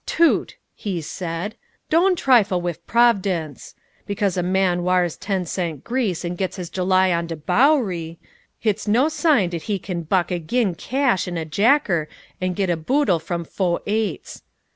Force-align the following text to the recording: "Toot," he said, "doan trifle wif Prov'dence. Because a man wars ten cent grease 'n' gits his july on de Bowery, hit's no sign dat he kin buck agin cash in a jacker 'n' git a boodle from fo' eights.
"Toot," 0.07 0.57
he 0.73 0.99
said, 0.99 1.55
"doan 1.91 2.15
trifle 2.15 2.59
wif 2.59 2.83
Prov'dence. 2.87 3.75
Because 4.07 4.35
a 4.35 4.41
man 4.41 4.81
wars 4.81 5.15
ten 5.15 5.45
cent 5.45 5.83
grease 5.83 6.25
'n' 6.25 6.33
gits 6.33 6.55
his 6.55 6.71
july 6.71 7.11
on 7.13 7.27
de 7.27 7.35
Bowery, 7.35 8.17
hit's 8.57 8.87
no 8.87 9.09
sign 9.09 9.51
dat 9.51 9.61
he 9.69 9.77
kin 9.77 10.01
buck 10.01 10.31
agin 10.31 10.73
cash 10.73 11.27
in 11.27 11.37
a 11.37 11.45
jacker 11.45 12.09
'n' 12.41 12.53
git 12.53 12.71
a 12.71 12.77
boodle 12.77 13.19
from 13.19 13.43
fo' 13.45 13.79
eights. 13.85 14.41